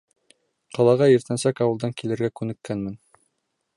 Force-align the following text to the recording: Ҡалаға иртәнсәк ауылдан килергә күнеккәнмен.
Ҡалаға 0.77 1.09
иртәнсәк 1.15 1.61
ауылдан 1.67 1.93
килергә 2.01 2.31
күнеккәнмен. 2.41 2.97